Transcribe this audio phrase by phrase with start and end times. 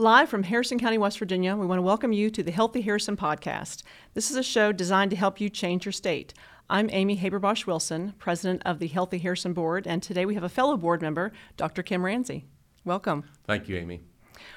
[0.00, 3.18] Live from Harrison County, West Virginia, we want to welcome you to the Healthy Harrison
[3.18, 3.82] podcast.
[4.14, 6.32] This is a show designed to help you change your state.
[6.70, 10.48] I'm Amy Haberbosch Wilson, president of the Healthy Harrison Board, and today we have a
[10.48, 11.82] fellow board member, Dr.
[11.82, 12.46] Ken Ramsey.
[12.82, 13.24] Welcome.
[13.46, 14.00] Thank you, Amy.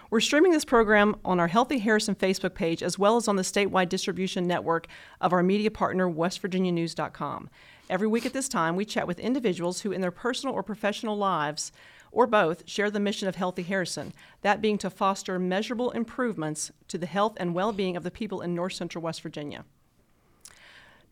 [0.10, 3.44] We're streaming this program on our Healthy Harrison Facebook page as well as on the
[3.44, 4.88] statewide distribution network
[5.20, 7.50] of our media partner, WestVirginiaNews.com.
[7.90, 11.18] Every week at this time, we chat with individuals who, in their personal or professional
[11.18, 11.74] lives,
[12.14, 16.98] or both, share the mission of Healthy Harrison, that being to foster measurable improvements to
[16.98, 19.66] the health and well being of the people in north central West Virginia.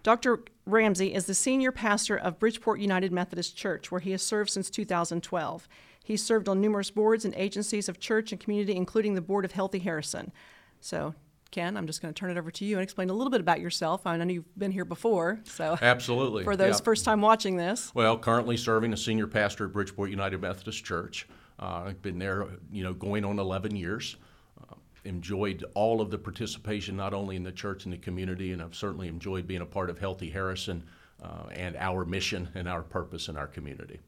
[0.04, 0.40] Dr.
[0.66, 4.70] Ramsey is the senior pastor of Bridgeport United Methodist Church, where he has served since
[4.70, 5.68] 2012.
[6.04, 9.52] He's served on numerous boards and agencies of church and community, including the Board of
[9.52, 10.32] Healthy Harrison.
[10.80, 11.14] So,
[11.52, 13.42] Ken, I'm just going to turn it over to you and explain a little bit
[13.42, 14.08] about yourself.
[14.08, 17.92] I know you've been here before, so absolutely for those first time watching this.
[17.94, 21.28] Well, currently serving as senior pastor at Bridgeport United Methodist Church.
[21.60, 24.16] Uh, I've been there, you know, going on 11 years.
[24.62, 28.62] Uh, enjoyed all of the participation, not only in the church and the community, and
[28.62, 30.84] I've certainly enjoyed being a part of Healthy Harrison
[31.22, 34.00] uh, and our mission and our purpose in our community.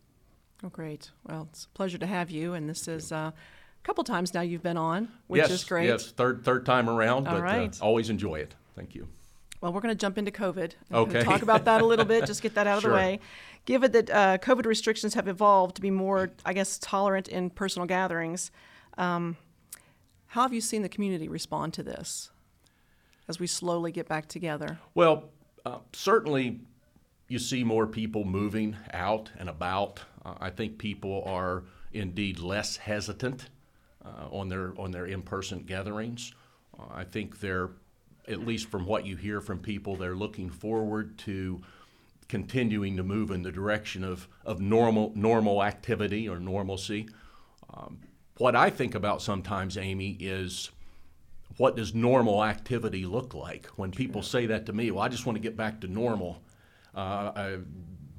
[0.64, 1.12] Oh, great.
[1.28, 3.32] Well, it's a pleasure to have you, and this is uh,
[3.84, 5.88] couple times now you've been on, which yes, is great.
[5.88, 7.82] Yes, third third time around, All but uh, right.
[7.82, 8.56] uh, always enjoy it.
[8.76, 9.08] Thank you.
[9.62, 10.58] Well, we're going to jump into COVID.
[10.60, 11.24] and Okay.
[11.24, 12.26] Talk about that a little bit.
[12.26, 12.92] Just get that out of Sure.
[12.92, 13.20] the way.
[13.66, 17.86] Given that uh, COVID restrictions have evolved to be more, I guess, tolerant in personal
[17.88, 18.52] gatherings,
[18.98, 19.38] um,
[20.28, 22.30] how have you seen the community respond to this
[23.30, 24.80] as we slowly get back together?
[24.96, 25.30] Well,
[25.66, 26.60] uh, certainly
[27.30, 30.02] you see more people moving out and about.
[30.26, 33.48] Uh, I think people are indeed less hesitant
[34.32, 36.34] on their on their in-person gatherings.
[36.78, 37.70] Uh, I think they're,
[38.28, 41.62] at least from what you hear from people, they're looking forward to
[42.28, 47.08] continuing to move in the direction of, of normal normal activity or normalcy.
[47.74, 48.00] Um,
[48.38, 50.72] what I think about sometimes, Amy, is
[51.58, 53.68] what does normal activity look like?
[53.76, 56.42] When people say that to me, well, I just want to get back to normal.
[56.96, 57.58] Uh, I,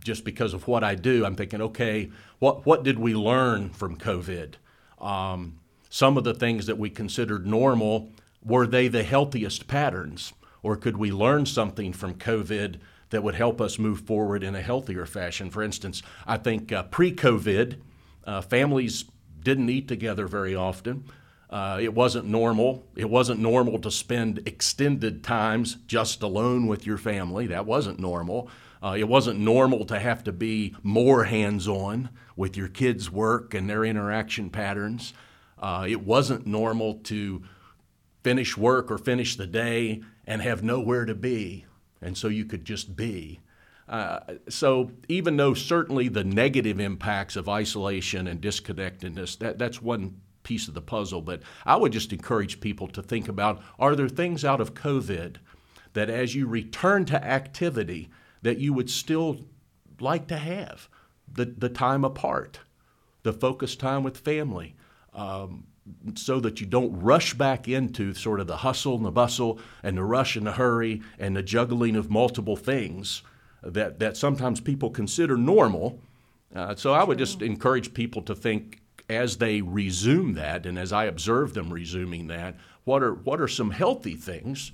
[0.05, 3.97] just because of what I do, I'm thinking, okay, what what did we learn from
[3.97, 4.55] COVID?
[5.01, 5.59] Um,
[5.95, 8.11] some of the things that we considered normal
[8.45, 13.61] were they the healthiest patterns, or could we learn something from COVID that would help
[13.61, 15.51] us move forward in a healthier fashion?
[15.51, 17.77] For instance, I think uh, pre-COVID,
[18.25, 19.05] uh, families
[19.41, 21.05] didn't eat together very often.
[21.49, 22.85] Uh, it wasn't normal.
[22.97, 27.47] It wasn't normal to spend extended times just alone with your family.
[27.47, 28.49] That wasn't normal.
[28.83, 33.55] Uh, it wasn't normal to have to be more hands on with your kids' work
[33.55, 35.15] and their interaction patterns.
[35.65, 37.43] Uh, it wasn't normal to
[38.23, 41.65] finish work or finish the day and have nowhere to be,
[42.03, 43.41] and so you could just be.
[43.89, 50.21] Uh, so even though certainly the negative impacts of isolation and disconnectedness, that, that's one
[50.43, 54.11] piece of the puzzle, but I would just encourage people to think about are there
[54.11, 55.37] things out of COVID
[55.95, 58.11] that as you return to activity
[58.43, 59.47] that you would still
[59.99, 60.91] like to have?
[61.27, 62.61] The, the time apart,
[63.23, 64.77] the focused time with family,
[65.15, 65.65] um,
[66.15, 69.97] so that you don't rush back into sort of the hustle and the bustle and
[69.97, 73.23] the rush and the hurry and the juggling of multiple things
[73.63, 76.01] that, that sometimes people consider normal.
[76.55, 80.93] Uh, so I would just encourage people to think as they resume that and as
[80.93, 84.73] I observe them resuming that, what are, what are some healthy things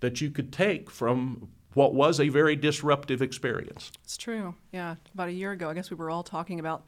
[0.00, 3.92] that you could take from what was a very disruptive experience?
[4.02, 4.54] It's true.
[4.72, 4.96] Yeah.
[5.14, 6.84] About a year ago, I guess we were all talking about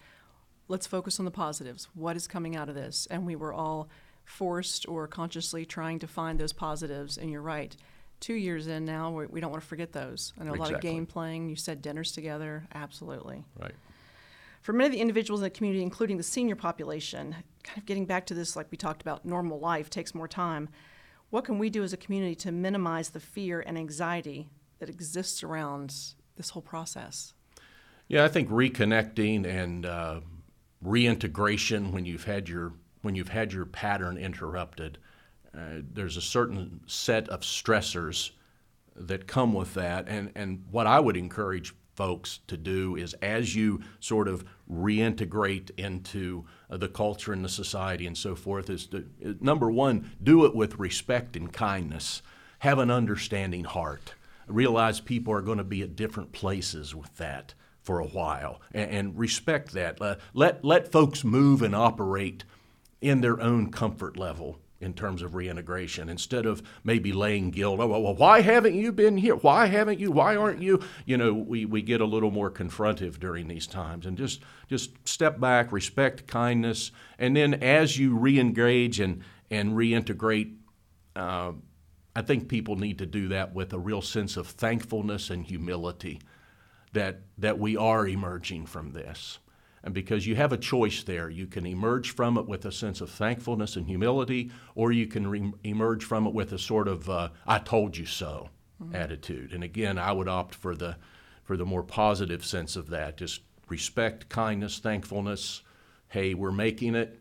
[0.69, 1.89] let's focus on the positives.
[1.95, 3.07] What is coming out of this?
[3.11, 3.89] And we were all
[4.25, 7.19] forced or consciously trying to find those positives.
[7.19, 7.77] And you're right.
[8.21, 10.33] Two years in now, we, we don't want to forget those.
[10.41, 11.49] I know a lot of game playing.
[11.49, 12.67] You said dinners together.
[12.75, 13.45] Absolutely.
[13.61, 13.75] Right.
[14.61, 17.35] For many of the individuals in the community, including the senior population,
[17.65, 20.69] kind of getting back to this, like we talked about, normal life takes more time.
[21.31, 25.43] What can we do as a community to minimize the fear and anxiety that exists
[25.43, 25.95] around
[26.37, 27.35] this whole process?
[28.07, 30.21] Yeah, I think reconnecting and uh,
[30.83, 32.73] reintegration when you've had your
[33.03, 34.99] when you've had your pattern interrupted,
[35.57, 38.31] uh, there's a certain set of stressors
[38.95, 40.09] that come with that.
[40.09, 45.71] And and what I would encourage folks to do is as you sort of reintegrate
[45.77, 50.11] into uh, the culture and the society and so forth is to uh, number one
[50.23, 52.23] do it with respect and kindness.
[52.61, 54.15] Have an understanding heart.
[54.47, 58.91] Realize people are going to be at different places with that for a while and,
[58.91, 60.01] and respect that.
[60.01, 62.45] Uh, let, let folks move and operate
[63.01, 67.79] in their own comfort level in terms of reintegration instead of maybe laying guilt.
[67.81, 69.37] Oh, well, why haven't you been here?
[69.37, 70.11] Why haven't you?
[70.11, 70.81] Why aren't you?
[71.07, 74.91] You know, we, we get a little more confrontive during these times and just just
[75.09, 80.57] step back, respect kindness, and then as you reengage and and reintegrate.
[81.15, 81.53] Uh,
[82.15, 86.21] I think people need to do that with a real sense of thankfulness and humility
[86.93, 89.39] that, that we are emerging from this.
[89.85, 93.01] And because you have a choice there, you can emerge from it with a sense
[93.01, 97.11] of thankfulness and humility, or you can re- emerge from it with a sort of
[97.11, 98.51] uh, "I told you so"
[98.81, 98.95] mm-hmm.
[98.95, 99.53] attitude.
[99.53, 100.97] And again, I would opt for the
[101.43, 103.17] for the more positive sense of that.
[103.17, 105.63] Just respect, kindness, thankfulness.
[106.07, 107.19] Hey, we're making it.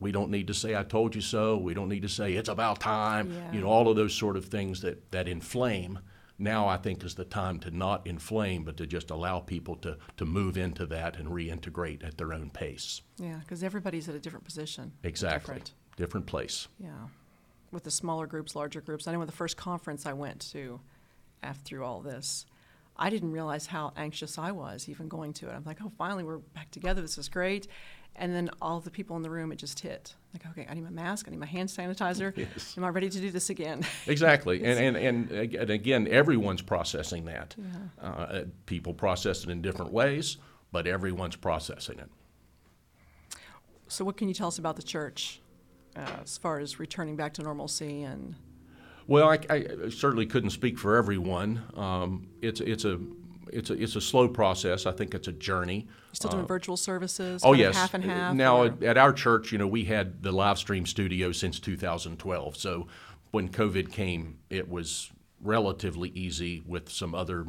[0.00, 2.48] We don't need to say "I told you so." We don't need to say "It's
[2.48, 3.52] about time." Yeah.
[3.52, 5.98] You know, all of those sort of things that that inflame
[6.38, 9.96] now I think is the time to not inflame, but to just allow people to,
[10.16, 13.00] to move into that and reintegrate at their own pace.
[13.18, 14.92] Yeah, because everybody's at a different position.
[15.02, 15.54] Exactly.
[15.54, 15.72] Different.
[15.96, 16.68] different place.
[16.78, 17.08] Yeah.
[17.72, 19.08] With the smaller groups, larger groups.
[19.08, 20.80] I know the first conference I went to
[21.42, 22.46] after all this,
[22.98, 25.52] I didn't realize how anxious I was even going to it.
[25.52, 27.02] I'm like, oh, finally, we're back together.
[27.02, 27.68] This is great.
[28.18, 30.14] And then all the people in the room, it just hit.
[30.32, 32.32] Like, okay, I need my mask, I need my hand sanitizer.
[32.56, 32.74] Yes.
[32.76, 33.82] Am I ready to do this again?
[34.06, 34.64] Exactly.
[34.64, 37.54] and, and, and, again, everyone's processing that.
[37.58, 38.08] Yeah.
[38.08, 40.38] Uh, people process it in different ways,
[40.72, 42.08] but everyone's processing it.
[43.88, 45.40] So, what can you tell us about the church
[45.94, 48.34] uh, as far as returning back to normalcy and?
[49.06, 51.62] Well, I, I certainly couldn't speak for everyone.
[51.74, 52.98] Um, it's it's a
[53.52, 54.86] it's a it's a slow process.
[54.86, 55.86] I think it's a journey.
[55.86, 57.42] You're still doing uh, virtual services?
[57.44, 58.34] Oh yes, half and half.
[58.34, 62.56] Now at, at, our church, you know, we had the live stream studio since 2012.
[62.56, 62.88] So
[63.30, 65.10] when COVID came, it was
[65.40, 67.46] relatively easy with some other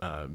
[0.00, 0.28] uh,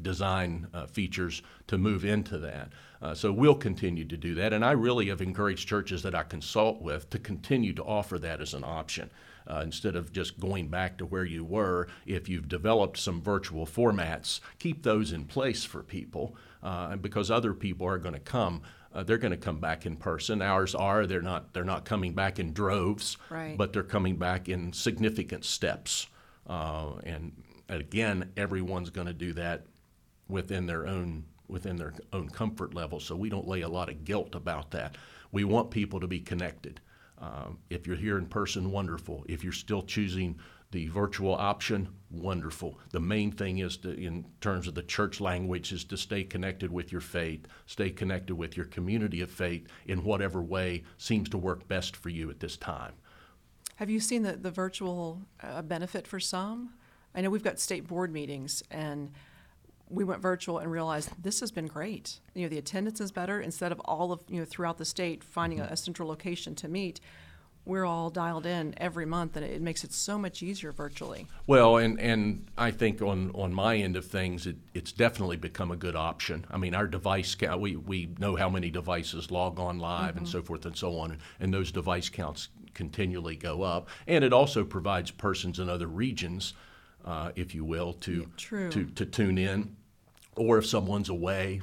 [0.00, 2.70] design uh, features to move into that.
[3.02, 6.22] Uh, so we'll continue to do that, and I really have encouraged churches that I
[6.22, 9.10] consult with to continue to offer that as an option
[9.48, 11.88] uh, instead of just going back to where you were.
[12.06, 17.54] If you've developed some virtual formats, keep those in place for people uh, because other
[17.54, 18.62] people are going to come.
[18.94, 20.40] Uh, they're going to come back in person.
[20.40, 21.06] Ours are.
[21.06, 21.52] They're not.
[21.52, 23.56] They're not coming back in droves, right.
[23.56, 26.06] but they're coming back in significant steps.
[26.46, 27.32] Uh, and
[27.68, 29.66] again, everyone's going to do that
[30.28, 33.00] within their own within their own comfort level.
[33.00, 34.96] So we don't lay a lot of guilt about that.
[35.32, 36.80] We want people to be connected.
[37.18, 39.24] Um, if you're here in person, wonderful.
[39.28, 40.38] If you're still choosing
[40.72, 42.78] the virtual option, wonderful.
[42.90, 46.70] The main thing is to, in terms of the church language, is to stay connected
[46.72, 51.38] with your faith, stay connected with your community of faith in whatever way seems to
[51.38, 52.92] work best for you at this time.
[53.76, 56.74] Have you seen the, the virtual uh, benefit for some?
[57.14, 59.12] I know we've got state board meetings, and
[59.88, 62.18] we went virtual and realized this has been great.
[62.34, 65.22] You know, the attendance is better instead of all of you know throughout the state
[65.22, 67.00] finding a, a central location to meet.
[67.64, 71.26] We're all dialed in every month, and it makes it so much easier virtually.
[71.48, 75.72] Well, and and I think on on my end of things, it, it's definitely become
[75.72, 76.46] a good option.
[76.50, 80.18] I mean, our device count, we we know how many devices log on live mm-hmm.
[80.18, 84.32] and so forth and so on, and those device counts continually go up, and it
[84.32, 86.52] also provides persons in other regions
[87.06, 89.76] uh, if you will, to, yeah, to, to tune in.
[90.36, 91.62] Or if someone's away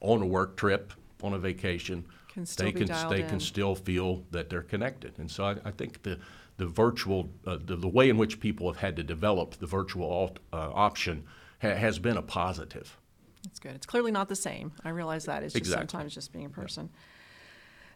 [0.00, 0.92] on a work trip,
[1.22, 3.28] on a vacation, can they can they in.
[3.28, 5.18] can still feel that they're connected.
[5.18, 6.18] And so I, I think the
[6.58, 10.10] the virtual uh, the, the way in which people have had to develop the virtual
[10.10, 11.24] alt, uh, option
[11.62, 12.98] ha- has been a positive.
[13.44, 13.74] That's good.
[13.74, 14.72] It's clearly not the same.
[14.84, 15.42] I realize that.
[15.42, 15.88] It's just exactly.
[15.88, 16.90] sometimes just being a person.
[16.92, 16.98] Yeah.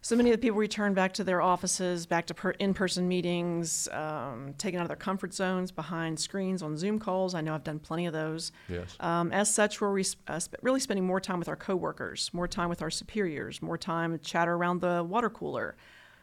[0.02, 3.06] So many of the people return back to their offices, back to per- in person
[3.06, 7.34] meetings, um, taken out of their comfort zones behind screens on Zoom calls.
[7.34, 8.50] I know I've done plenty of those.
[8.68, 8.96] Yes.
[8.98, 12.48] Um, as such, we're re- uh, sp- really spending more time with our coworkers, more
[12.48, 15.76] time with our superiors, more time chatter around the water cooler.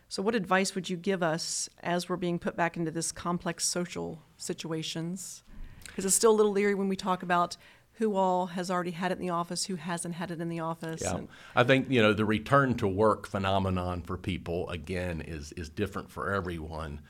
[0.10, 3.66] So, what advice would you give us as we're being put back into this complex
[3.66, 5.44] social situations?
[5.86, 7.58] Because it's still a little leery when we talk about
[7.98, 10.60] who all has already had it in the office, who hasn't had it in the
[10.60, 11.02] office.
[11.02, 11.22] Yeah.
[11.56, 16.12] I think, you know, the return to work phenomenon for people, again, is, is different
[16.12, 17.02] for everyone.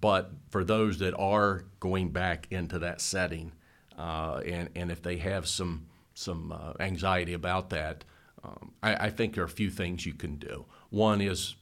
[0.00, 3.52] But for those that are going back into that setting,
[3.98, 8.04] uh, and, and if they have some, some uh, anxiety about that,
[8.42, 10.64] um, I, I think there are a few things you can do.
[10.88, 11.56] One is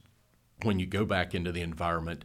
[0.63, 2.23] when you go back into the environment,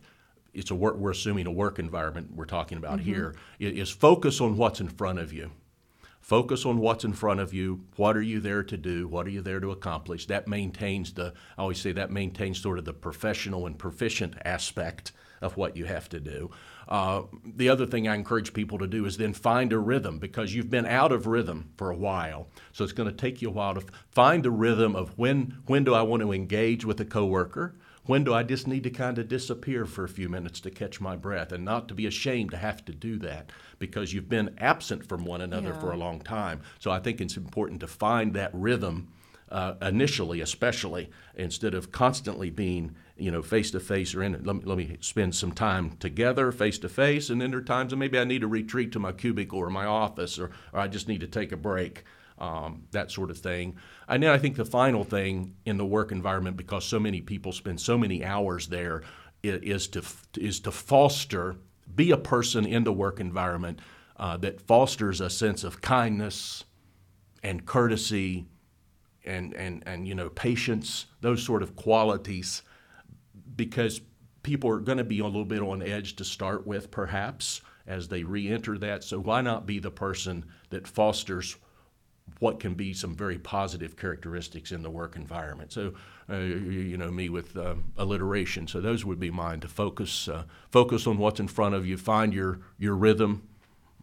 [0.55, 3.13] it's a work, we're assuming a work environment we're talking about mm-hmm.
[3.15, 5.51] here, is focus on what's in front of you
[6.27, 7.85] Focus on what's in front of you.
[7.95, 9.07] What are you there to do?
[9.07, 10.27] What are you there to accomplish?
[10.27, 15.13] That maintains the, I always say that maintains sort of the professional and proficient aspect
[15.41, 16.51] of what you have to do.
[16.89, 20.53] Uh, the other thing I encourage people to do is then find a rhythm because
[20.53, 22.49] you've been out of rhythm for a while.
[22.73, 25.85] So it's going to take you a while to find a rhythm of when when
[25.85, 29.19] do I want to engage with a coworker, When do I just need to kind
[29.19, 32.53] of disappear for a few minutes to catch my breath and not to be ashamed
[32.53, 35.79] to have to do that because you've been absent from one another Yeah.
[35.81, 36.61] for a long time.
[36.79, 39.09] So I think it's important to find that rhythm
[39.49, 44.33] uh, initially, especially instead of constantly being, you know, face to face or in.
[44.45, 47.63] Let me, let me spend some time together, face to face, and then there are
[47.63, 50.81] times that maybe I need to retreat to my cubicle or my office, or, or
[50.81, 52.03] I just need to take a break.
[52.39, 53.77] Um, that sort of thing.
[54.09, 57.51] And then I think the final thing in the work environment, because so many people
[57.51, 59.05] spend so many hours there,
[59.43, 60.03] is to
[60.37, 61.57] is to foster,
[61.95, 63.81] be a person in the work environment
[64.17, 66.65] uh, that fosters a sense of kindness
[67.43, 68.47] and courtesy
[69.25, 72.63] and, and, and you know patience those sort of qualities
[73.57, 74.01] because
[74.43, 78.09] people are going to be a little bit on edge to start with perhaps as
[78.09, 81.57] they re-enter that so why not be the person that fosters
[82.39, 85.93] what can be some very positive characteristics in the work environment so
[86.29, 90.45] uh, you, know me with um, alliteration so those would be mine to focus uh,
[90.71, 93.49] focus on what's in front of you find your your rhythm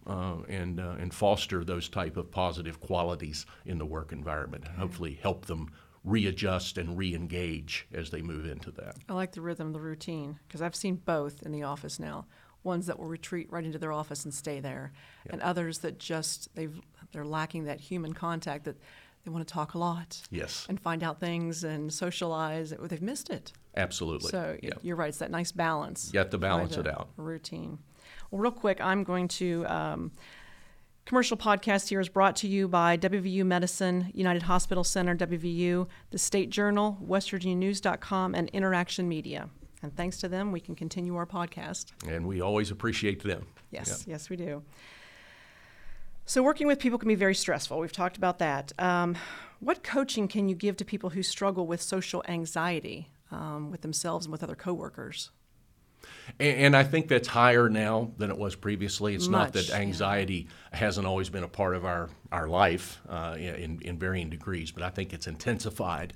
[0.08, 5.18] uh, and uh, and foster those type of positive qualities in the work environment, hopefully
[5.22, 5.72] help them
[6.04, 8.98] readjust and re-engage as they move into that.
[9.08, 12.26] I like the rhythm, the routine, because I've seen both in the office now.
[12.64, 14.94] Ones that will retreat right into their office and stay there,
[15.30, 16.80] and others that just they've
[17.12, 18.78] they're lacking that human contact that
[19.24, 22.74] they want to talk a lot Yes, and find out things and socialize.
[22.80, 23.54] They've missed it.
[23.76, 24.30] absolutely.
[24.30, 24.72] So yeah.
[24.82, 25.10] you're right.
[25.10, 26.12] It's that nice balance.
[26.14, 27.10] You have to balance it out.
[27.18, 27.80] Routine.
[28.32, 29.66] Well, real quick, I'm going to.
[29.68, 30.12] Um,
[31.06, 36.18] commercial podcast here is brought to you by WVU Medicine, United Hospital Center, WVU, the
[36.18, 39.50] State Journal, WestVirginiaNews.com, and Interaction Media.
[39.84, 41.92] And thanks to them, we can continue our podcast.
[42.08, 43.46] and we always appreciate them.
[43.70, 44.64] Yes, yes, we do.
[46.26, 47.78] So, working with people can be very stressful.
[47.80, 48.72] We've talked about that.
[48.80, 49.18] Um,
[49.60, 54.26] what coaching can you give to people who struggle with social anxiety um, with themselves
[54.26, 55.32] and with other coworkers?
[56.40, 59.16] And, and I think that's higher now than it was previously.
[59.16, 59.82] It's not Much, that yeah.
[59.82, 64.72] anxiety hasn't always been a part of our, our life uh, in, in varying degrees,
[64.72, 66.14] but I think it's intensified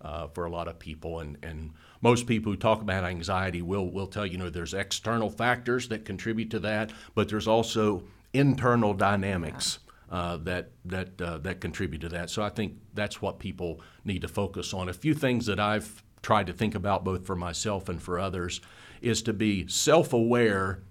[0.00, 1.20] uh, for a lot of people.
[1.20, 4.74] And, and most people who talk about anxiety will, will tell you, you know, there's
[4.74, 8.02] external factors that contribute to that, but there's also
[8.32, 9.80] internal dynamics.
[10.12, 12.28] Uh, that that uh, that contribute to that.
[12.28, 14.88] So I think that's what people need to focus on.
[14.88, 18.60] A few things that I've tried to think about both for myself and for others
[19.00, 20.82] is to be self-aware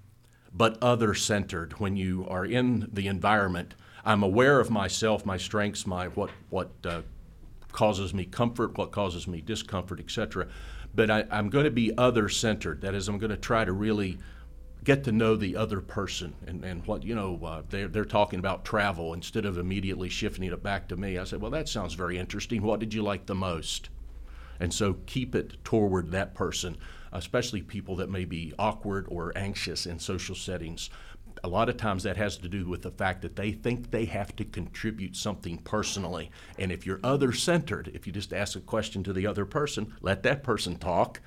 [0.54, 3.76] but other-centered when you are in the environment.
[4.06, 7.02] I'm aware of myself, my strengths, my what what uh,
[7.72, 10.48] causes me comfort, what causes me discomfort, etc.
[10.94, 12.82] But I, I'm going to be other-centered.
[12.82, 14.18] That is, I'm going to try to really
[14.84, 18.40] get to know the other person and, and what you know uh, they're, they're talking
[18.40, 21.94] about travel instead of immediately shifting it back to me i said well that sounds
[21.94, 23.90] very interesting what did you like the most
[24.60, 26.78] and so keep it toward that person
[27.12, 30.90] especially people that may be awkward or anxious in social settings
[31.44, 34.06] a lot of times that has to do with the fact that they think they
[34.06, 38.62] have to contribute something personally and if you're other centered if you just ask a
[38.62, 41.22] question to the other person let that person talk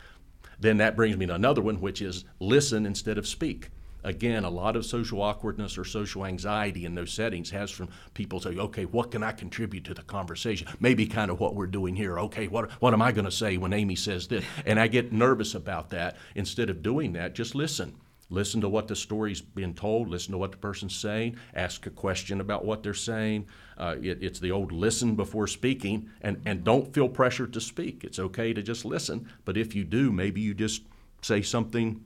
[0.62, 3.70] then that brings me to another one, which is listen instead of speak.
[4.04, 8.40] Again, a lot of social awkwardness or social anxiety in those settings has from people
[8.40, 10.68] say, okay, what can I contribute to the conversation?
[10.80, 12.18] Maybe kind of what we're doing here.
[12.18, 14.44] Okay, what, what am I going to say when Amy says this?
[14.66, 16.16] And I get nervous about that.
[16.34, 17.96] Instead of doing that, just listen.
[18.32, 21.90] Listen to what the story's being told, listen to what the person's saying, ask a
[21.90, 23.46] question about what they're saying.
[23.76, 28.04] Uh, it, it's the old listen before speaking, and, and don't feel pressure to speak.
[28.04, 30.82] It's okay to just listen, but if you do, maybe you just
[31.20, 32.02] say something,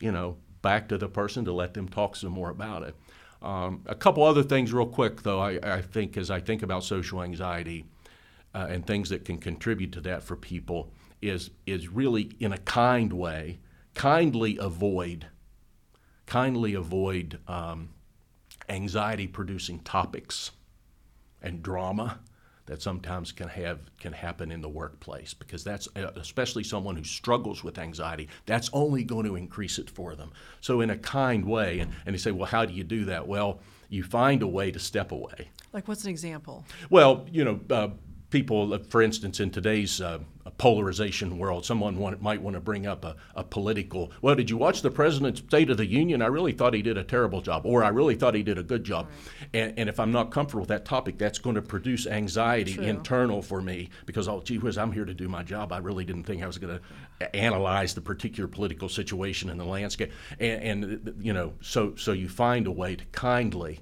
[0.00, 2.96] you know, back to the person to let them talk some more about it.
[3.42, 6.84] Um, a couple other things, real quick, though, I, I think as I think about
[6.84, 7.84] social anxiety
[8.54, 10.90] uh, and things that can contribute to that for people,
[11.20, 13.58] is, is really in a kind way,
[13.92, 15.26] kindly avoid
[16.26, 17.90] kindly avoid um,
[18.68, 20.50] anxiety producing topics
[21.40, 22.18] and drama
[22.66, 27.04] that sometimes can have can happen in the workplace because that's uh, especially someone who
[27.04, 30.32] struggles with anxiety that's only going to increase it for them.
[30.60, 33.28] So in a kind way and, and they say well how do you do that?
[33.28, 35.50] Well you find a way to step away.
[35.72, 36.64] Like, what's an example?
[36.90, 37.88] well, you know, uh,
[38.30, 40.18] people, uh, for instance, in today's uh,
[40.58, 44.56] polarization world, someone want, might want to bring up a, a political, well, did you
[44.56, 46.22] watch the President's State of the Union?
[46.22, 48.62] I really thought he did a terrible job, or I really thought he did a
[48.62, 49.08] good job.
[49.52, 52.84] And, and if I'm not comfortable with that topic, that's going to produce anxiety True.
[52.84, 55.72] internal for me because, oh, gee whiz, I'm here to do my job.
[55.72, 56.78] I really didn't think I was going
[57.20, 60.12] to analyze the particular political situation in the landscape.
[60.38, 63.80] And, and, you know, so, so you find a way to kindly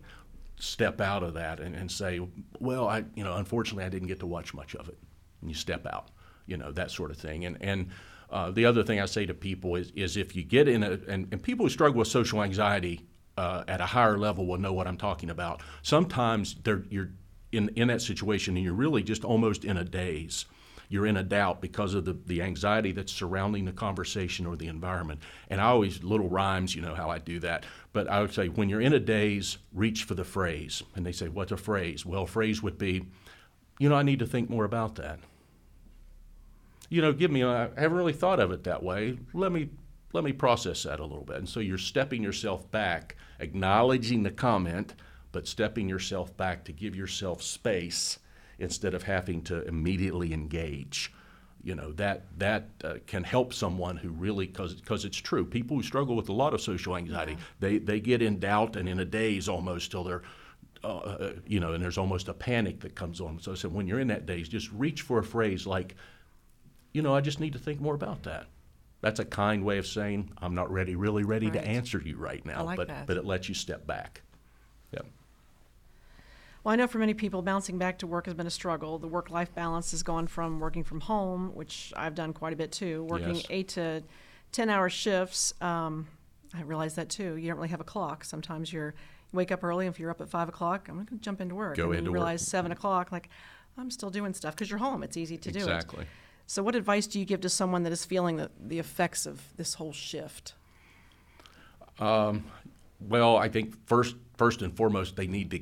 [0.56, 2.20] step out of that and, and say,
[2.58, 4.98] well, I, you know, unfortunately, I didn't get to watch much of it.
[5.40, 6.08] And you step out,
[6.46, 7.44] you know, that sort of thing.
[7.44, 7.90] And, and
[8.30, 10.98] Uh, the other thing I say to people is, is if you get in a,
[11.12, 13.06] and, and people who struggle with social anxiety
[13.36, 15.60] uh, at a higher level will know what I'm talking about.
[15.82, 16.56] Sometimes
[16.90, 17.10] you're
[17.52, 20.46] in, in that situation and you're really just almost in a daze.
[20.88, 24.68] You're in a doubt because of the, the anxiety that's surrounding the conversation or the
[24.68, 25.20] environment.
[25.48, 27.64] And I always, little rhymes, you know how I do that.
[27.92, 30.82] But I would say, when you're in a daze, reach for the phrase.
[30.94, 32.04] And they say, What's a phrase?
[32.04, 33.06] Well, a phrase would be,
[33.78, 35.20] You know, I need to think more about that
[36.94, 39.18] you know, give me, uh, I haven't really thought of it that way.
[39.32, 39.70] Let me,
[40.12, 41.36] let me process that a little bit.
[41.36, 44.94] And so you're stepping yourself back, acknowledging the comment,
[45.32, 48.18] but stepping yourself back to give yourself space
[48.58, 51.12] instead of having to immediately engage.
[51.62, 55.82] You know, that, that uh, can help someone who really, because it's true, people who
[55.82, 57.38] struggle with a lot of social anxiety, yeah.
[57.60, 60.22] they, they get in doubt and in a daze almost till they're,
[60.82, 63.40] uh, uh, you know, and there's almost a panic that comes on.
[63.40, 65.96] So I said, when you're in that daze, just reach for a phrase like,
[66.92, 68.46] you know, I just need to think more about that.
[69.00, 71.62] That's a kind way of saying I'm not ready, really ready right.
[71.62, 72.64] to answer you right now.
[72.64, 73.06] Like but that.
[73.06, 74.22] but it lets you step back.
[74.92, 75.00] Yeah.
[76.64, 78.98] Well, I know for many people, bouncing back to work has been a struggle.
[78.98, 82.72] The work-life balance has gone from working from home, which I've done quite a bit
[82.72, 83.46] too, working yes.
[83.50, 84.02] eight to
[84.50, 85.52] ten-hour shifts.
[85.60, 86.08] Um,
[86.54, 87.36] I realize that too.
[87.36, 88.24] You don't really have a clock.
[88.24, 88.94] Sometimes you're
[89.32, 89.86] you wake up early.
[89.86, 91.76] And if you're up at five o'clock, I'm going to jump into work.
[91.76, 92.48] Go and into you realize work.
[92.48, 93.28] seven o'clock, like
[93.76, 95.02] I'm still doing stuff because you're home.
[95.02, 95.66] It's easy to exactly.
[95.66, 95.76] do it.
[95.76, 96.06] Exactly.
[96.46, 99.42] So, what advice do you give to someone that is feeling the, the effects of
[99.56, 100.54] this whole shift?
[101.98, 102.44] Um,
[103.00, 105.60] well, I think first, first and foremost, they need to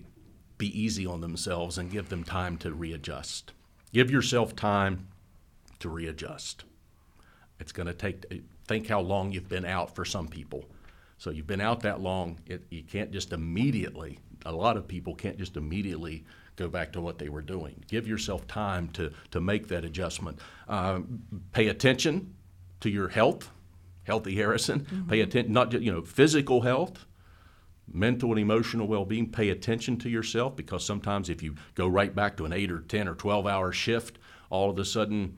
[0.62, 3.52] be easy on themselves and give them time to readjust.
[3.92, 5.08] Give yourself time
[5.80, 6.62] to readjust.
[7.58, 8.44] It's going to take.
[8.68, 10.64] Think how long you've been out for some people.
[11.18, 14.20] So you've been out that long, it, you can't just immediately.
[14.46, 17.82] A lot of people can't just immediately go back to what they were doing.
[17.88, 20.38] Give yourself time to, to make that adjustment.
[20.68, 21.00] Uh,
[21.52, 22.34] pay attention
[22.82, 23.50] to your health,
[24.04, 24.80] healthy Harrison.
[24.80, 25.08] Mm-hmm.
[25.08, 27.04] Pay attention, not just, you know, physical health,
[27.90, 29.30] mental and emotional well-being.
[29.30, 32.80] Pay attention to yourself because sometimes if you go right back to an eight or
[32.80, 34.18] 10 or 12 hour shift,
[34.50, 35.36] all of a sudden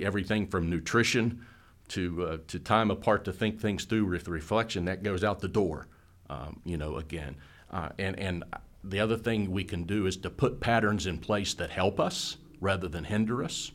[0.00, 1.44] everything from nutrition
[1.88, 5.48] to, uh, to time apart to think things through with reflection, that goes out the
[5.48, 5.88] door,
[6.30, 7.36] um, you know, again.
[7.70, 8.44] Uh, and, and
[8.84, 12.36] the other thing we can do is to put patterns in place that help us
[12.60, 13.72] rather than hinder us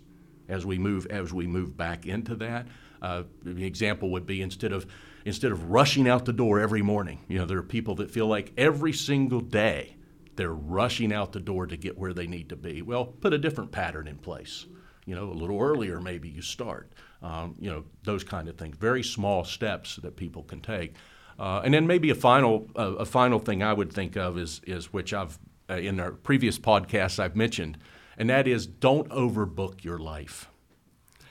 [0.50, 2.68] as we move as we move back into that.
[3.02, 4.88] Uh, the example would be instead of
[5.28, 7.20] instead of rushing out the door every morning.
[7.28, 9.98] You know, there are people that feel like every single day
[10.38, 12.82] they're rushing out the door to get where they need to be.
[12.82, 14.66] Well, put a different pattern in place.
[15.06, 16.94] You know, a little earlier maybe you start.
[17.22, 18.78] Um, you know, those kind of things.
[18.78, 20.94] Very small steps that people can take.
[21.38, 24.62] Uh, and then maybe a final uh, a final thing I would think of is
[24.66, 25.38] is which I've
[25.70, 27.78] uh, in our previous podcasts I've mentioned,
[28.18, 30.48] and that is don't overbook your life.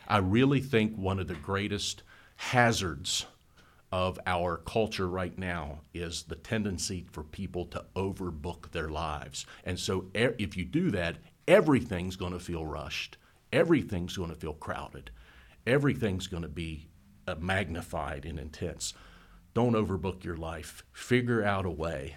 [0.06, 2.02] I really think one of the greatest
[2.36, 3.24] hazards
[3.96, 9.46] of our culture right now is the tendency for people to overbook their lives.
[9.64, 11.16] And so if you do that,
[11.48, 13.16] everything's going to feel rushed.
[13.54, 15.12] Everything's going to feel crowded.
[15.66, 16.88] Everything's going to be
[17.26, 18.92] uh, magnified and intense.
[19.54, 20.84] Don't overbook your life.
[20.92, 22.16] Figure out a way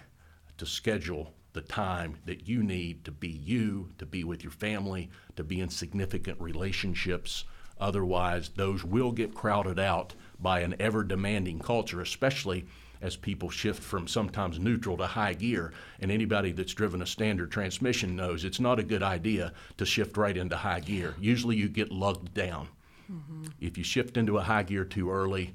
[0.58, 5.08] to schedule the time that you need to be you, to be with your family,
[5.34, 7.46] to be in significant relationships.
[7.80, 12.66] Otherwise, those will get crowded out by an ever demanding culture, especially
[13.02, 15.72] as people shift from sometimes neutral to high gear.
[16.00, 20.16] And anybody that's driven a standard transmission knows it's not a good idea to shift
[20.16, 21.14] right into high gear.
[21.18, 22.68] Usually you get lugged down.
[23.10, 23.44] Mm-hmm.
[23.60, 25.54] If you shift into a high gear too early,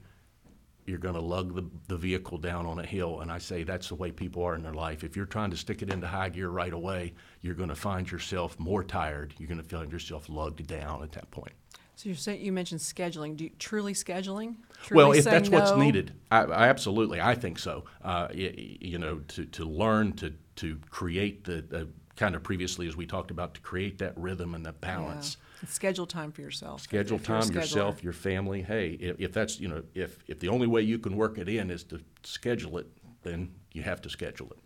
[0.86, 3.21] you're going to lug the, the vehicle down on a hill.
[3.21, 5.04] And I say that's the way people are in their life.
[5.04, 8.10] If you're trying to stick it into high gear right away, you're going to find
[8.10, 9.34] yourself more tired.
[9.38, 11.54] You're going to find yourself lugged down at that point.
[11.95, 13.38] So you're saying you mentioned scheduling.
[13.38, 14.55] Do you, truly scheduling?
[14.84, 15.60] Truly well, if that's no?
[15.60, 17.86] what's needed, I, I, absolutely, I think so.
[18.03, 22.88] Uh, you, you, know, to, to learn to to create the, the, kind of previously
[22.88, 25.38] as we talked about to create that rhythm and that balance.
[25.38, 26.81] Yeah schedule time for yourself.
[26.81, 28.62] Schedule time yourself, your family.
[28.62, 31.47] Hey, if, if that's you know if if the only way you can work it
[31.47, 32.88] in is to schedule it,
[33.23, 34.58] then you have to schedule it.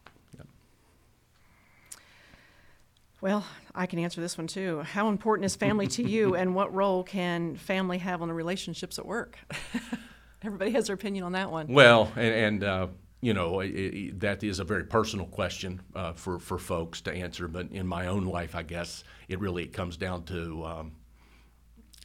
[3.21, 4.81] Well, I can answer this one too.
[4.81, 8.97] How important is family to you, and what role can family have on the relationships
[8.97, 9.37] at work?
[10.41, 11.67] Everybody has their opinion on that one.
[11.67, 12.87] Well, and, and uh,
[13.21, 17.13] you know, it, it, that is a very personal question uh, for, for folks to
[17.13, 17.47] answer.
[17.47, 20.91] But in my own life, I guess it really comes down to, um,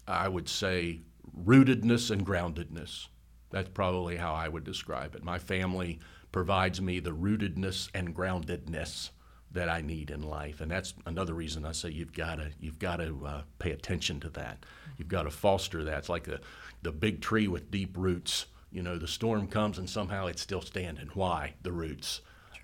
[0.08, 1.02] I would say,
[1.44, 3.06] rootedness and groundedness.
[3.50, 5.22] That's probably how I would describe it.
[5.22, 6.00] My family
[6.32, 9.10] provides me the rootedness and groundedness
[9.54, 12.78] that I need in life, and that's another reason I say you've got to you've
[12.78, 14.66] got to uh, pay attention to that.
[14.98, 15.98] You've got to foster that.
[15.98, 16.40] It's like the
[16.82, 18.46] the big tree with deep roots.
[18.70, 21.08] You know, the storm comes and somehow it's still standing.
[21.14, 21.54] Why?
[21.62, 22.20] The roots.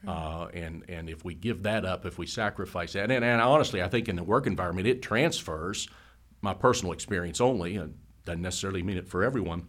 [0.06, 3.82] Uh, and and if we give that up, if we sacrifice that, and, and honestly,
[3.82, 5.88] I think in the work environment it transfers.
[6.42, 9.66] My personal experience only, and doesn't necessarily mean it for everyone.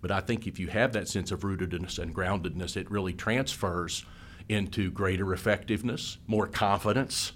[0.00, 4.04] But I think if you have that sense of rootedness and groundedness, it really transfers
[4.48, 7.32] into greater effectiveness, more confidence.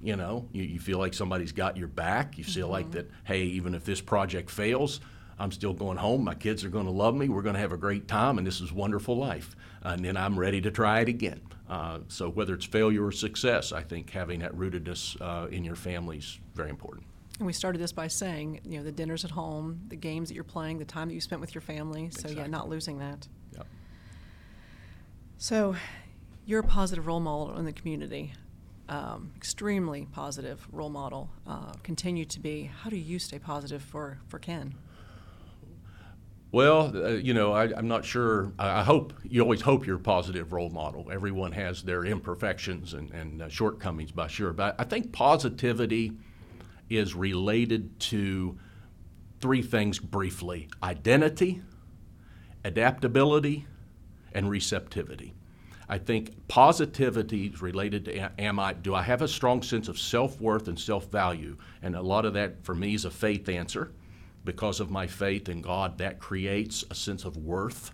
[0.00, 2.36] You know, you, you feel like somebody's got your back.
[2.36, 5.00] You feel like that, hey, even if this project fails,
[5.38, 6.24] I'm still going home.
[6.24, 7.28] My kids are going to love me.
[7.28, 9.56] We're going to have a great time, and this is wonderful life.
[9.82, 11.40] And then I'm ready to try it again.
[11.68, 15.76] Uh, so whether it's failure or success, I think having that rootedness uh, in your
[15.76, 17.06] family is very important.
[17.38, 20.34] And we started this by saying, you know, the dinners at home, the games that
[20.34, 22.10] you're playing, the time that you spent with your family.
[22.10, 23.26] So yeah, not losing that.
[23.56, 23.66] Yep.
[25.38, 25.74] So,
[26.46, 28.32] you're a positive role model in the community,
[28.88, 31.30] um, extremely positive role model.
[31.46, 32.70] Uh, continue to be.
[32.82, 34.74] How do you stay positive for for Ken?
[36.52, 38.52] Well, uh, you know, I, I'm not sure.
[38.58, 41.08] I I hope you always hope you're a positive role model.
[41.10, 44.52] Everyone has their imperfections and, and uh, shortcomings, by sure.
[44.52, 46.12] But I think positivity
[46.88, 48.58] is related to
[49.40, 51.62] three things briefly identity,
[52.64, 53.66] adaptability,
[54.32, 55.34] and receptivity.
[55.94, 59.96] I think positivity is related to am I do I have a strong sense of
[59.96, 61.56] self-worth and self-value?
[61.82, 63.92] And a lot of that for me is a faith answer.
[64.44, 67.92] Because of my faith in God that creates a sense of worth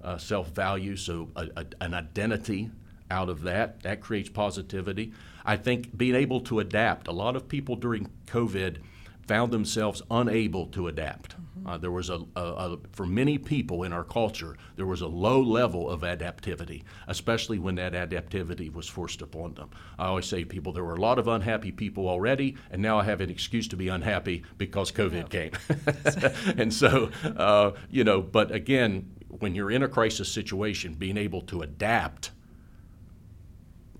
[0.00, 2.70] uh, self-value so a, a, an identity
[3.10, 3.82] out of that.
[3.82, 5.12] That creates positivity.
[5.44, 7.08] I think being able to adapt.
[7.08, 8.76] A lot of people during COVID
[9.30, 11.36] found themselves unable to adapt.
[11.64, 15.06] Uh, there was a, a, a, for many people in our culture, there was a
[15.06, 19.70] low level of adaptivity, especially when that adaptivity was forced upon them.
[20.00, 22.98] I always say to people, there were a lot of unhappy people already, and now
[22.98, 25.52] I have an excuse to be unhappy because COVID came.
[26.58, 31.42] and so, uh, you know, but again, when you're in a crisis situation, being able
[31.42, 32.32] to adapt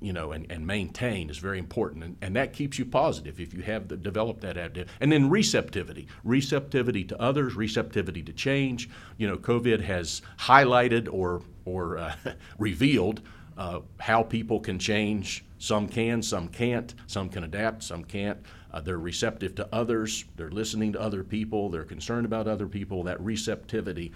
[0.01, 2.05] you know, and, and maintain is very important.
[2.05, 4.91] And, and that keeps you positive if you have the, developed that adaptive.
[5.01, 8.89] And then receptivity, receptivity to others, receptivity to change.
[9.19, 12.15] You know, COVID has highlighted or, or uh,
[12.59, 13.21] revealed
[13.59, 15.45] uh, how people can change.
[15.59, 16.95] Some can, some can't.
[17.07, 18.39] Some can adapt, some can't.
[18.73, 20.25] Uh, they're receptive to others.
[20.37, 21.69] They're listening to other people.
[21.69, 23.03] They're concerned about other people.
[23.03, 24.13] That receptivity.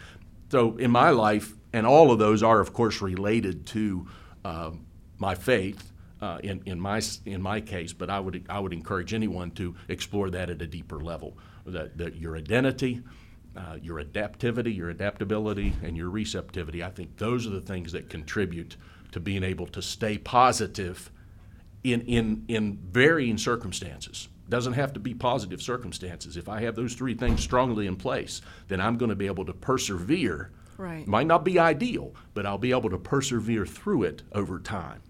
[0.50, 4.06] So in my life, and all of those are, of course, related to
[4.44, 4.86] um,
[5.24, 9.14] my faith uh, in, in, my, in my case, but I would, I would encourage
[9.14, 11.36] anyone to explore that at a deeper level.
[11.66, 13.00] That, that your identity,
[13.56, 18.10] uh, your adaptivity, your adaptability, and your receptivity, I think those are the things that
[18.10, 18.76] contribute
[19.12, 21.10] to being able to stay positive
[21.82, 24.28] in, in, in varying circumstances.
[24.50, 26.36] Doesn't have to be positive circumstances.
[26.36, 29.46] If I have those three things strongly in place, then I'm going to be able
[29.46, 30.50] to persevere.
[30.76, 31.06] Right.
[31.06, 35.00] Might not be ideal, but I'll be able to persevere through it over time.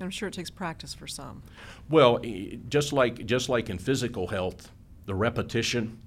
[0.00, 1.42] I'm sure it takes practice for some.
[1.88, 2.20] Well,
[2.68, 4.70] just like just like in physical health,
[5.06, 5.98] the repetition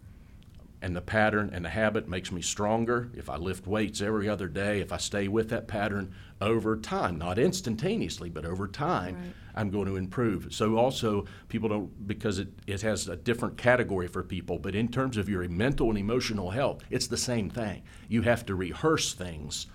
[0.82, 3.10] and the pattern and the habit makes me stronger.
[3.16, 7.18] If I lift weights every other day, if I stay with that pattern over time,
[7.18, 9.34] not instantaneously, but over time, Right.
[9.56, 10.48] I'm going to improve.
[10.52, 14.88] So also people don't because it, it has a different category for people, but in
[14.88, 17.84] terms of your mental and emotional health, it's the same thing.
[18.10, 19.68] You have to rehearse things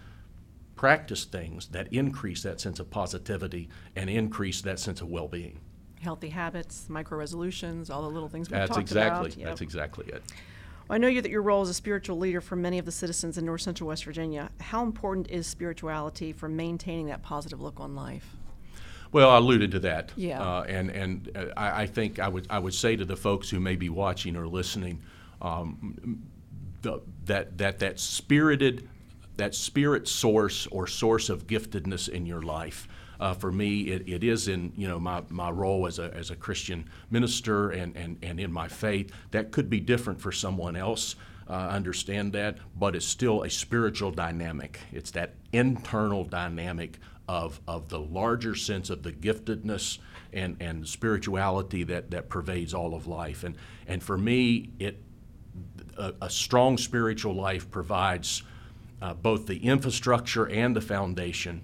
[0.78, 5.60] practice things that increase that sense of positivity and increase that sense of well-being.
[6.00, 9.36] Healthy habits, micro resolutions, all the little things we've That's talked exactly about.
[9.36, 9.48] Yep.
[9.48, 10.22] that's exactly it.
[10.88, 12.92] Well, I know you that your role as a spiritual leader for many of the
[12.92, 14.50] citizens in North Central West Virginia.
[14.60, 18.36] How important is spirituality for maintaining that positive look on life?
[19.10, 20.12] Well, I alluded to that.
[20.16, 20.40] Yeah.
[20.40, 23.50] Uh, and and uh, I, I think I would I would say to the folks
[23.50, 25.02] who may be watching or listening,
[25.42, 26.22] um,
[26.82, 28.88] the, that that that spirited,
[29.38, 32.86] that spirit source or source of giftedness in your life.
[33.18, 36.30] Uh, for me, it, it is in you know my, my role as a, as
[36.30, 39.10] a Christian minister and, and, and in my faith.
[39.30, 41.16] That could be different for someone else.
[41.48, 44.80] Uh, understand that, but it's still a spiritual dynamic.
[44.92, 49.98] It's that internal dynamic of, of the larger sense of the giftedness
[50.34, 53.44] and, and spirituality that, that pervades all of life.
[53.44, 55.02] And, and for me, it,
[55.96, 58.42] a, a strong spiritual life provides
[59.00, 61.62] uh, both the infrastructure and the foundation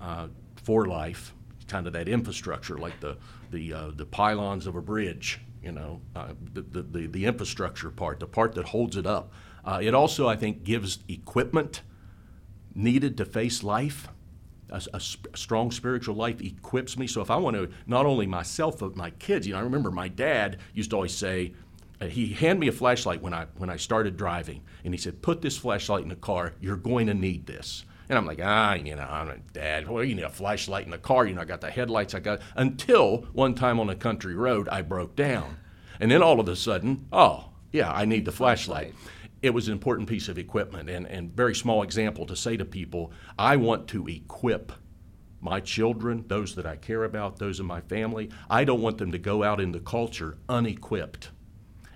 [0.00, 1.34] uh, for life,
[1.68, 3.16] kind of that infrastructure, like the,
[3.50, 8.20] the, uh, the pylons of a bridge, you know, uh, the, the, the, infrastructure part,
[8.20, 9.32] the part that holds it up.
[9.64, 11.82] Uh, it also, I think, gives equipment
[12.74, 14.08] needed to face life.
[14.70, 17.06] a, a sp- strong spiritual life equips me.
[17.06, 19.90] So if I want to, not only myself but my kids, you know, I remember
[19.90, 21.54] my dad used to always say,
[22.08, 25.42] he handed me a flashlight when I when I started driving, and he said, "Put
[25.42, 26.54] this flashlight in the car.
[26.60, 29.88] You're going to need this." And I'm like, ah, you know, I'm a dad.
[29.88, 31.24] Well, you need a flashlight in the car.
[31.24, 32.14] You know, I got the headlights.
[32.14, 35.56] I got until one time on a country road, I broke down,
[35.98, 38.94] and then all of a sudden, oh, yeah, I need the flashlight.
[39.40, 42.64] It was an important piece of equipment, and and very small example to say to
[42.64, 44.72] people, I want to equip
[45.42, 48.30] my children, those that I care about, those in my family.
[48.48, 51.30] I don't want them to go out in the culture unequipped.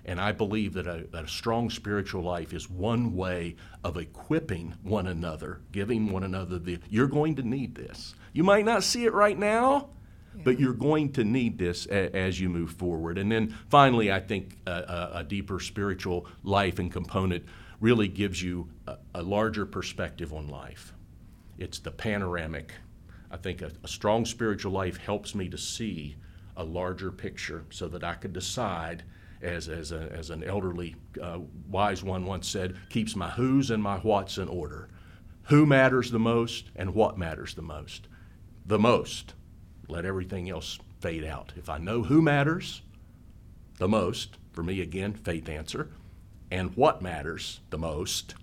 [0.07, 4.73] And I believe that a, that a, strong spiritual life is one way of equipping
[4.81, 8.15] one another, giving one another the, you're going to need this.
[8.31, 9.89] You might not see it right now,
[10.43, 13.17] but you're going to need this a, as you move forward.
[13.17, 17.43] And then finally, I think a, a deeper spiritual life and component
[17.79, 18.69] really gives you
[19.13, 20.93] a, larger perspective on life.
[21.57, 22.71] It's the panoramic.
[23.29, 26.15] I think a strong spiritual life helps me to see
[26.55, 29.03] a larger picture so that I could decide
[29.41, 33.81] as, as, a, as an elderly uh, wise one once said, keeps my who's and
[33.81, 34.89] my what's in order.
[35.43, 38.07] Who matters the most and what matters the most?
[38.65, 39.33] The most.
[39.87, 41.53] Let everything else fade out.
[41.55, 42.81] If I know who matters
[43.77, 45.89] the most, for me again, faith answer,
[46.51, 48.35] and what matters the most,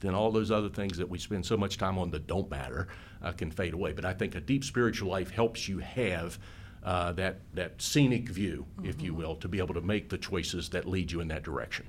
[0.00, 2.88] then all those other things that we spend so much time on that don't matter
[3.22, 3.92] uh, can fade away.
[3.92, 6.38] But I think a deep spiritual life helps you have
[6.86, 8.88] uh, that, that scenic view, mm-hmm.
[8.88, 11.42] if you will, to be able to make the choices that lead you in that
[11.42, 11.84] direction.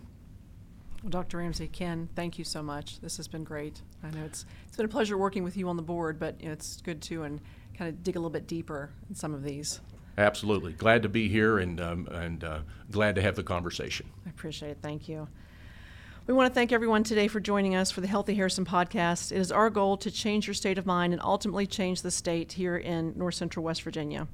[1.04, 1.38] Well, Dr.
[1.38, 3.00] Ramsey, Ken, thank you so much.
[3.00, 3.82] This has been great.
[4.04, 6.48] I know it's it's been a pleasure working with you on the board, but you
[6.48, 7.40] know, it's good too and
[7.78, 9.80] kind of dig a little bit deeper in some of these.
[10.18, 14.10] Absolutely, glad to be here and um, and uh, glad to have the conversation.
[14.26, 14.80] I appreciate it.
[14.82, 15.28] Thank you.
[16.26, 19.32] We want to thank everyone today for joining us for the Healthy Harrison podcast.
[19.32, 22.52] It is our goal to change your state of mind and ultimately change the state
[22.54, 24.28] here in North Central West Virginia.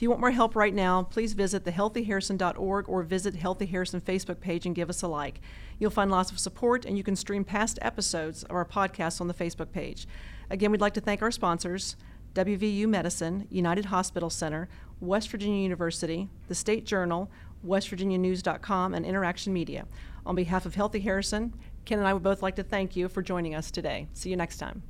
[0.00, 4.40] If you want more help right now, please visit thehealthyharrison.org or visit Healthy Harrison Facebook
[4.40, 5.42] page and give us a like.
[5.78, 9.28] You'll find lots of support and you can stream past episodes of our podcast on
[9.28, 10.08] the Facebook page.
[10.48, 11.96] Again, we'd like to thank our sponsors
[12.32, 17.30] WVU Medicine, United Hospital Center, West Virginia University, the State Journal,
[17.66, 19.86] WestVirginiaNews.com, and Interaction Media.
[20.24, 21.52] On behalf of Healthy Harrison,
[21.84, 24.08] Ken and I would both like to thank you for joining us today.
[24.14, 24.82] See you next time.